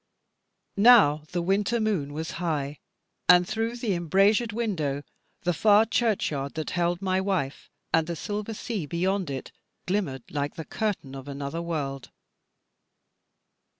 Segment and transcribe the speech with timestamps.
[0.81, 2.79] Now the winter moon was high,
[3.29, 5.03] and through the embrasured window,
[5.43, 9.51] the far churchyard that held my wife, and the silver sea beyond it,
[9.85, 12.09] glimmered like the curtain of another world.